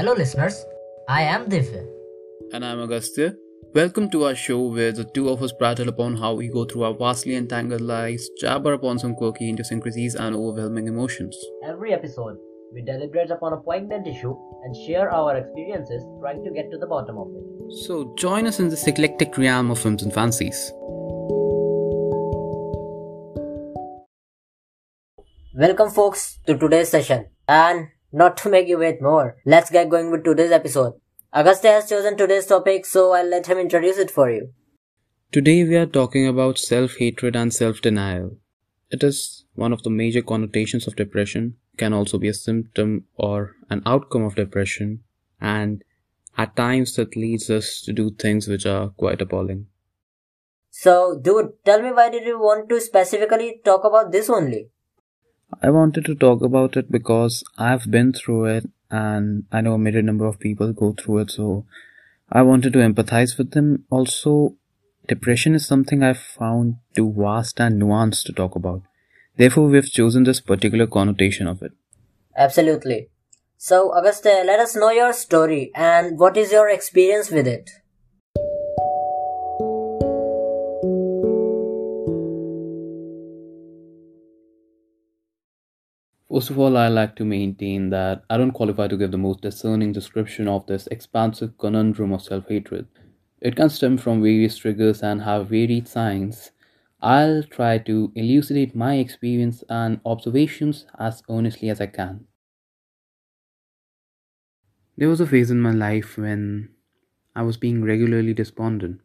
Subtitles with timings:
[0.00, 0.64] Hello, listeners.
[1.10, 1.86] I am Divya.
[2.54, 3.34] And I'm Agastya.
[3.74, 6.84] Welcome to our show where the two of us prattle upon how we go through
[6.84, 11.36] our vastly entangled lives, jabber upon some quirky idiosyncrasies and overwhelming emotions.
[11.62, 12.38] Every episode,
[12.72, 14.34] we deliberate upon a poignant issue
[14.64, 17.74] and share our experiences trying to get to the bottom of it.
[17.84, 20.72] So join us in this eclectic realm of films and fancies.
[25.54, 27.26] Welcome, folks, to today's session.
[27.46, 30.94] And not to make you wait more, let's get going with today's episode.
[31.32, 34.52] Agastya has chosen today's topic, so I'll let him introduce it for you.
[35.30, 38.36] Today we are talking about self hatred and self denial.
[38.90, 43.54] It is one of the major connotations of depression, can also be a symptom or
[43.70, 45.04] an outcome of depression,
[45.40, 45.84] and
[46.36, 49.66] at times that leads us to do things which are quite appalling.
[50.70, 54.70] So, dude, tell me why did you want to specifically talk about this only?
[55.62, 59.78] I wanted to talk about it because I've been through it and I know a
[59.78, 61.66] myriad number of people go through it, so
[62.30, 63.84] I wanted to empathize with them.
[63.90, 64.56] Also,
[65.08, 68.82] depression is something I've found too vast and nuanced to talk about.
[69.36, 71.72] Therefore, we've chosen this particular connotation of it.
[72.36, 73.08] Absolutely.
[73.56, 77.70] So, Agastya, let us know your story and what is your experience with it?
[86.32, 89.42] First of all, I like to maintain that I don't qualify to give the most
[89.42, 92.88] discerning description of this expansive conundrum of self hatred.
[93.42, 96.52] It can stem from various triggers and have varied signs.
[97.02, 102.26] I'll try to elucidate my experience and observations as earnestly as I can.
[104.96, 106.68] There was a phase in my life when
[107.36, 109.00] I was being regularly despondent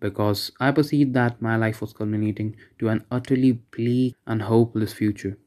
[0.00, 5.38] because I perceived that my life was culminating to an utterly bleak and hopeless future.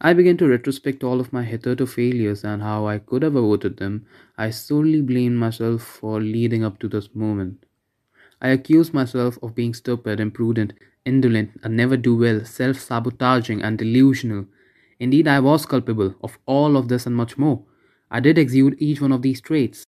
[0.00, 3.78] I began to retrospect all of my hitherto failures and how I could have avoided
[3.78, 4.06] them.
[4.36, 7.64] I solely blamed myself for leading up to this moment.
[8.40, 10.74] I accused myself of being stupid, imprudent,
[11.06, 14.46] indolent, a never do well, self sabotaging, and delusional.
[15.00, 17.62] Indeed, I was culpable of all of this and much more.
[18.10, 19.84] I did exude each one of these traits.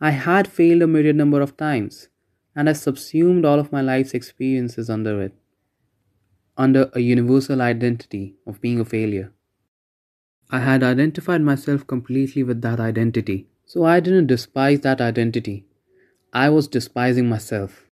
[0.00, 2.08] I had failed a myriad number of times,
[2.56, 5.34] and I subsumed all of my life's experiences under it
[6.56, 9.32] under a universal identity of being a failure.
[10.50, 15.66] I had identified myself completely with that identity, so I didn't despise that identity.
[16.32, 17.88] I was despising myself.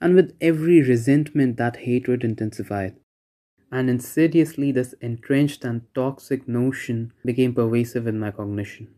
[0.00, 2.96] And with every resentment, that hatred intensified.
[3.70, 8.88] And insidiously, this entrenched and toxic notion became pervasive in my cognition.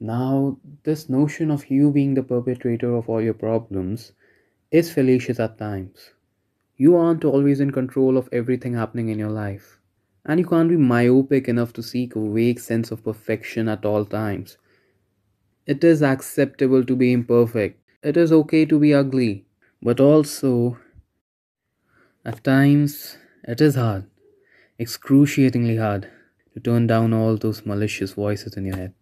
[0.00, 4.12] Now, this notion of you being the perpetrator of all your problems
[4.70, 6.13] is fallacious at times.
[6.84, 9.80] You aren't always in control of everything happening in your life.
[10.26, 14.04] And you can't be myopic enough to seek a vague sense of perfection at all
[14.04, 14.58] times.
[15.66, 17.80] It is acceptable to be imperfect.
[18.02, 19.46] It is okay to be ugly.
[19.80, 20.76] But also,
[22.22, 24.04] at times, it is hard,
[24.78, 26.10] excruciatingly hard,
[26.52, 28.94] to turn down all those malicious voices in your head.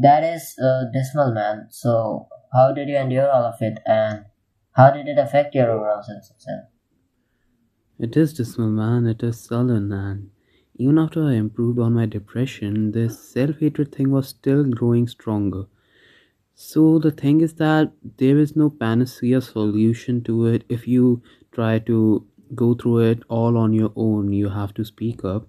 [0.00, 1.66] That is uh, dismal, man.
[1.70, 4.26] So, how did you endure all of it, and
[4.72, 6.64] how did it affect your overall sense of self?
[7.98, 9.06] It is dismal, man.
[9.06, 10.30] It is sullen, and
[10.76, 15.64] even after I improved on my depression, this self hatred thing was still growing stronger.
[16.54, 20.64] So, the thing is that there is no panacea solution to it.
[20.68, 25.24] If you try to go through it all on your own, you have to speak
[25.24, 25.48] up.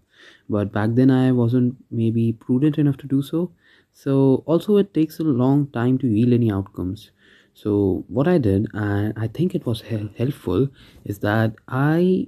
[0.49, 3.51] But back then, I wasn't maybe prudent enough to do so
[3.94, 7.11] so also it takes a long time to yield any outcomes.
[7.53, 10.69] So what i did and i think it was helpful
[11.03, 12.27] is that i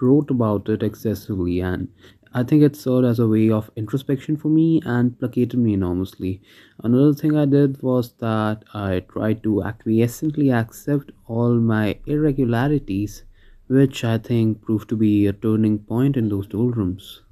[0.00, 1.88] wrote about it excessively and
[2.34, 6.42] i think it served as a way of introspection for me and placated me enormously.
[6.84, 13.24] Another thing i did was that i tried to acquiescently accept all my irregularities
[13.68, 17.22] which i think proved to be a turning point in those doldrums.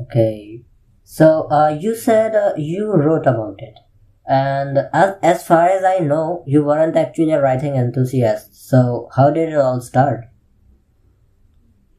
[0.00, 0.64] Okay
[1.12, 3.78] so uh, you said uh, you wrote about it,
[4.26, 8.54] and as as far as I know, you weren't actually a writing enthusiast.
[8.68, 10.24] So how did it all start?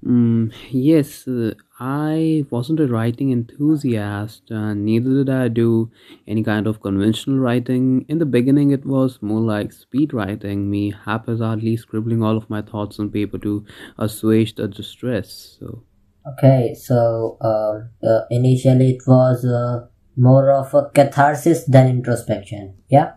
[0.04, 5.92] Mm, yes, uh, I wasn't a writing enthusiast, and neither did I do
[6.28, 8.06] any kind of conventional writing.
[8.10, 12.64] In the beginning, it was more like speed writing, me haphazardly scribbling all of my
[12.64, 13.64] thoughts on paper to
[13.98, 15.58] assuage the distress.
[15.60, 15.84] So
[16.26, 22.76] Okay, so uh, uh, initially it was uh, more of a catharsis than introspection.
[22.90, 23.14] Yeah.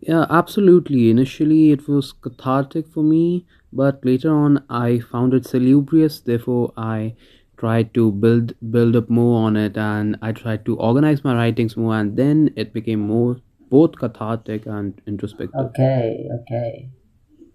[0.00, 1.10] Yeah, absolutely.
[1.10, 6.20] Initially, it was cathartic for me, but later on, I found it salubrious.
[6.20, 7.14] Therefore, I
[7.56, 11.76] tried to build build up more on it, and I tried to organize my writings
[11.76, 13.36] more, and then it became more
[13.70, 15.60] both cathartic and introspective.
[15.66, 16.90] Okay, okay.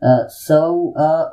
[0.01, 1.29] Uh, so, uh,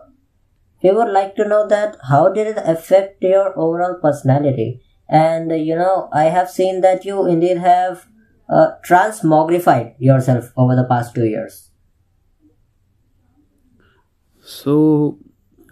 [0.84, 4.82] we would like to know that how did it affect your overall personality?
[5.08, 8.06] And uh, you know, I have seen that you indeed have
[8.50, 11.70] uh, transmogrified yourself over the past two years.
[14.42, 15.19] So,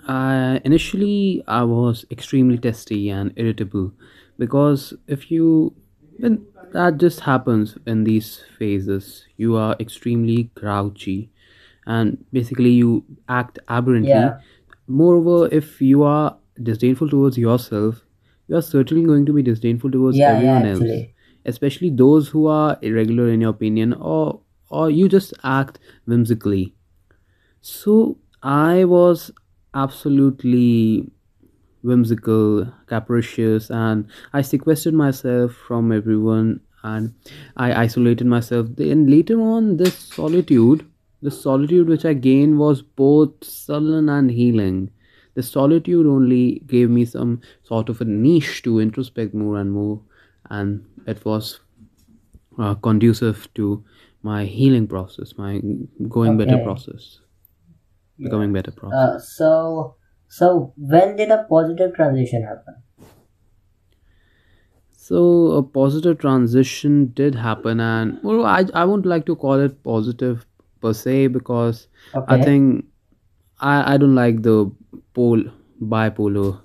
[0.08, 3.92] I initially I was extremely testy and irritable
[4.38, 5.74] because if you
[6.18, 11.30] when that just happens in these phases, you are extremely grouchy
[11.86, 14.10] and basically you act aberrantly.
[14.10, 14.40] Yeah,
[15.00, 18.04] Moreover, if you are disdainful towards yourself,
[18.48, 20.56] you are certainly going to be disdainful towards yeah, yeah.
[20.56, 21.06] everyone else,
[21.46, 26.74] especially those who are irregular in your opinion or or you just act whimsically
[27.62, 29.30] so I was
[29.72, 31.08] absolutely
[31.82, 37.14] whimsical, capricious, and I sequestered myself from everyone and
[37.56, 38.66] I isolated myself.
[38.76, 40.84] Then later on, this solitude,
[41.22, 44.90] the solitude which I gained was both sullen and healing.
[45.34, 50.00] The solitude only gave me some sort of a niche to introspect more and more,
[50.50, 51.60] and it was
[52.58, 53.84] uh, conducive to
[54.22, 55.60] my healing process, my
[56.08, 57.18] going better process.
[58.18, 58.24] Yeah.
[58.28, 59.28] becoming better Uh, process.
[59.36, 59.96] so,
[60.28, 62.76] so when did a positive transition happen?
[64.94, 69.82] So a positive transition did happen, and well, I I won't like to call it
[69.82, 70.46] positive
[70.82, 71.88] per se because
[72.28, 72.84] I think
[73.60, 74.56] I I don't like the
[75.14, 75.42] pole
[75.94, 76.60] bipolar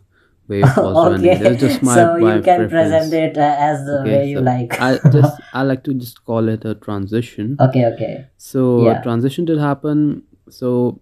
[0.48, 1.38] way of positivity.
[1.44, 1.68] That's okay.
[1.68, 4.44] just my So my you can present it uh, as the Okay, way you so
[4.44, 4.80] like.
[4.82, 7.58] I just I like to just call it a transition.
[7.70, 8.14] okay, okay.
[8.38, 9.02] So a Yeah.
[9.10, 10.24] transition did happen.
[10.50, 11.02] So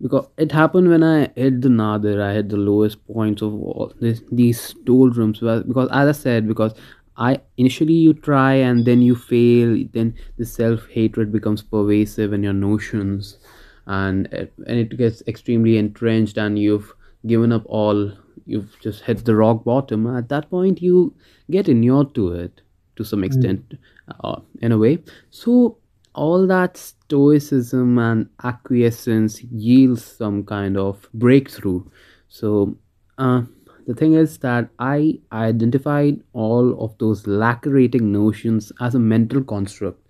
[0.00, 3.92] because it happened when I hit the nadir, I hit the lowest points of all
[4.00, 5.40] this, these doldrums.
[5.40, 6.74] Because as I said, because
[7.18, 12.42] I initially you try and then you fail, then the self hatred becomes pervasive in
[12.42, 13.38] your notions,
[13.86, 16.92] and it, and it gets extremely entrenched, and you've
[17.26, 18.12] given up all.
[18.46, 20.06] You've just hit the rock bottom.
[20.06, 21.14] At that point, you
[21.50, 22.60] get inured to it
[22.96, 23.24] to some Mm.
[23.24, 23.74] extent,
[24.22, 24.98] uh, in a way.
[25.30, 25.78] So
[26.14, 31.84] all that stoicism and acquiescence yields some kind of breakthrough
[32.28, 32.74] so
[33.18, 33.42] uh,
[33.86, 40.00] the thing is that i identified all of those lacerating notions as a mental construct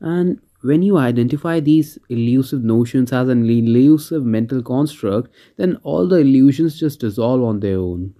[0.00, 6.16] and when you identify these elusive notions as an elusive mental construct then all the
[6.16, 8.14] illusions just dissolve on their own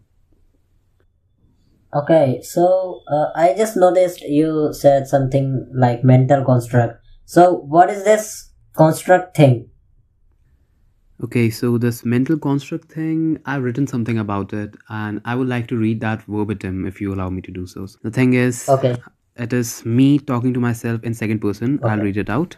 [1.94, 7.04] Okay, so uh, I just noticed you said something like mental construct.
[7.26, 9.68] So what is this construct thing?
[11.24, 15.68] Okay, so this mental construct thing, I've written something about it, and I would like
[15.68, 17.86] to read that verbatim if you allow me to do so.
[18.02, 18.96] The thing is, Okay,
[19.36, 21.78] it is me talking to myself in second person.
[21.84, 22.56] I'll okay, read it out.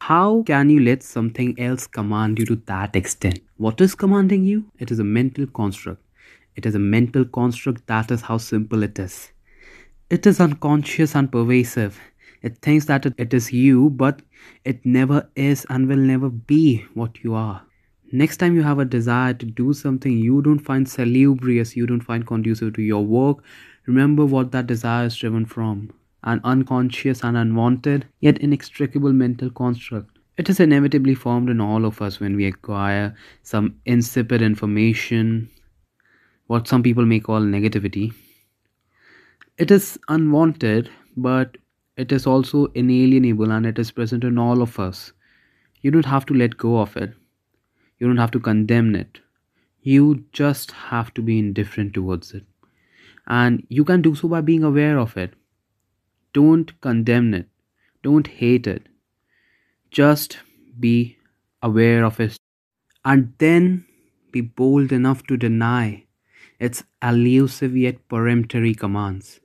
[0.00, 3.40] How can you let something else command you to that extent?
[3.58, 4.64] What is commanding you?
[4.78, 6.02] It is a mental construct.
[6.56, 9.30] It is a mental construct, that is how simple it is.
[10.08, 12.00] It is unconscious and pervasive.
[12.42, 14.22] It thinks that it is you, but
[14.64, 17.62] it never is and will never be what you are.
[18.12, 22.00] Next time you have a desire to do something you don't find salubrious, you don't
[22.00, 23.44] find conducive to your work,
[23.86, 25.92] remember what that desire is driven from
[26.24, 30.18] an unconscious and unwanted, yet inextricable mental construct.
[30.36, 35.50] It is inevitably formed in all of us when we acquire some insipid information,
[36.46, 38.12] what some people may call negativity.
[39.58, 41.56] It is unwanted, but
[41.98, 45.12] it is also inalienable and it is present in all of us.
[45.82, 47.14] You don't have to let go of it,
[47.98, 49.20] you don't have to condemn it.
[49.82, 52.44] You just have to be indifferent towards it.
[53.26, 55.34] And you can do so by being aware of it.
[56.32, 57.48] Don't condemn it,
[58.02, 58.86] don't hate it.
[59.90, 60.38] Just
[60.78, 61.16] be
[61.62, 62.36] aware of it
[63.04, 63.86] and then
[64.30, 66.04] be bold enough to deny
[66.60, 69.40] its elusive yet peremptory commands.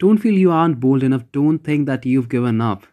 [0.00, 1.24] Don't feel you aren't bold enough.
[1.30, 2.86] Don't think that you've given up.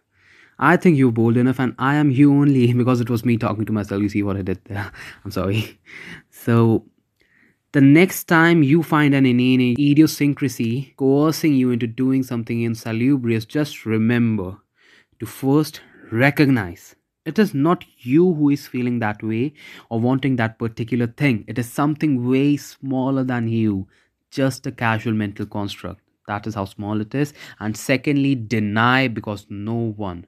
[0.59, 3.65] I think you're bold enough, and I am you only because it was me talking
[3.65, 4.01] to myself.
[4.01, 4.91] You see what I did there?
[5.25, 5.79] I'm sorry.
[6.29, 6.85] So,
[7.71, 13.85] the next time you find an inane idiosyncrasy coercing you into doing something insalubrious, just
[13.85, 14.57] remember
[15.19, 16.95] to first recognize
[17.25, 19.53] it is not you who is feeling that way
[19.89, 21.43] or wanting that particular thing.
[21.47, 23.87] It is something way smaller than you,
[24.31, 26.01] just a casual mental construct.
[26.27, 27.33] That is how small it is.
[27.59, 30.25] And secondly, deny because no one,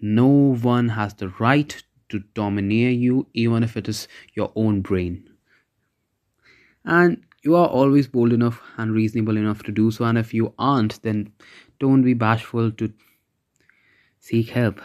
[0.00, 5.28] no one has the right to domineer you, even if it is your own brain.
[6.84, 10.04] And you are always bold enough and reasonable enough to do so.
[10.04, 11.32] And if you aren't, then
[11.80, 12.92] don't be bashful to
[14.20, 14.80] seek help.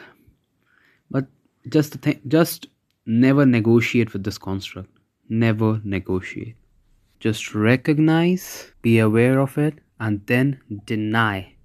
[1.12, 1.28] But
[1.70, 2.68] just th- just
[3.06, 4.90] never negotiate with this construct.
[5.30, 6.56] Never negotiate.
[7.20, 11.56] Just recognize, be aware of it, and then deny.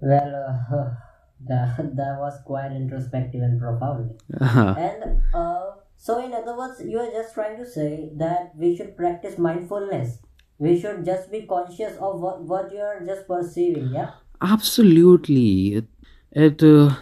[0.00, 0.34] Well,
[0.72, 0.94] uh,
[1.48, 4.20] that, that was quite introspective and profound.
[4.40, 8.96] And uh, so, in other words, you are just trying to say that we should
[8.96, 10.18] practice mindfulness.
[10.58, 14.12] We should just be conscious of what, what you are just perceiving, yeah?
[14.40, 15.74] Absolutely.
[15.74, 15.84] It
[16.32, 16.96] it uh,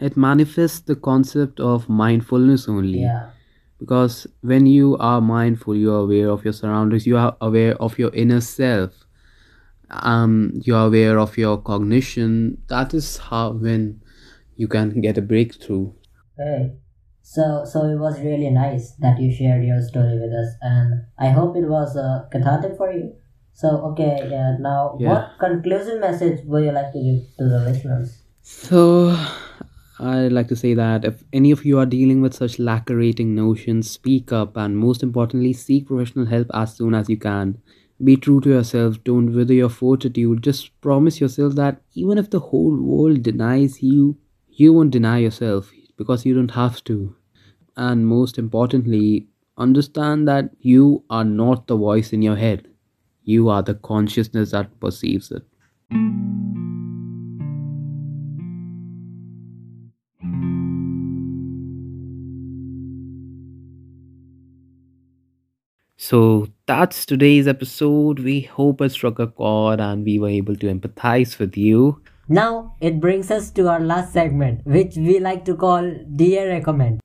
[0.00, 3.00] it manifests the concept of mindfulness only.
[3.00, 3.30] Yeah.
[3.78, 7.98] Because when you are mindful, you are aware of your surroundings, you are aware of
[7.98, 8.92] your inner self.
[9.90, 12.62] Um, you are aware of your cognition.
[12.68, 14.02] That is how when
[14.56, 15.92] you can get a breakthrough.
[16.36, 16.72] Hey.
[17.22, 21.28] So, so it was really nice that you shared your story with us, and I
[21.28, 23.12] hope it was uh, cathartic for you.
[23.52, 25.08] So, okay, yeah, now Yeah.
[25.08, 28.22] what conclusive message would you like to give to the listeners?
[28.40, 29.14] So,
[30.00, 33.90] I'd like to say that if any of you are dealing with such lacerating notions,
[33.90, 37.58] speak up and most importantly, seek professional help as soon as you can.
[38.02, 40.42] Be true to yourself, don't wither your fortitude.
[40.42, 44.16] Just promise yourself that even if the whole world denies you,
[44.48, 47.16] you won't deny yourself because you don't have to.
[47.76, 52.68] And most importantly, understand that you are not the voice in your head,
[53.24, 55.42] you are the consciousness that perceives it.
[66.00, 68.20] So that's today's episode.
[68.20, 72.00] We hope it struck a chord and we were able to empathize with you.
[72.28, 77.00] Now it brings us to our last segment, which we like to call Dear Recommend.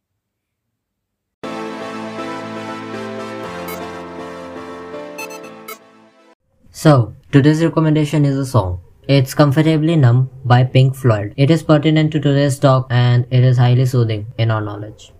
[6.69, 8.79] So, today's recommendation is a song.
[9.07, 11.33] It's Comfortably Numb by Pink Floyd.
[11.35, 15.13] It is pertinent to today's talk and it is highly soothing in our knowledge.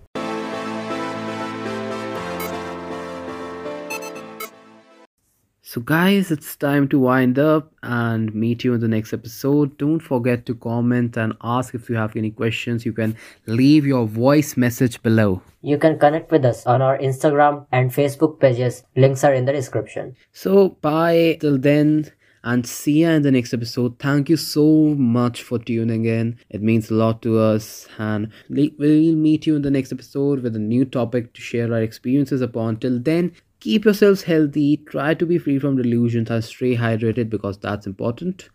[5.74, 9.76] So, guys, it's time to wind up and meet you in the next episode.
[9.76, 12.86] Don't forget to comment and ask if you have any questions.
[12.86, 13.16] You can
[13.46, 15.42] leave your voice message below.
[15.62, 18.84] You can connect with us on our Instagram and Facebook pages.
[18.94, 20.14] Links are in the description.
[20.30, 22.12] So, bye till then,
[22.44, 23.98] and see you in the next episode.
[23.98, 26.38] Thank you so much for tuning in.
[26.50, 30.54] It means a lot to us, and we'll meet you in the next episode with
[30.54, 32.76] a new topic to share our experiences upon.
[32.76, 33.32] Till then,
[33.64, 38.48] keep yourselves healthy, try to be free from delusions, and stay hydrated because that's important.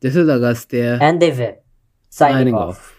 [0.00, 1.56] This is Agastya And Divya,
[2.10, 2.78] signing, signing off.
[2.78, 2.97] off.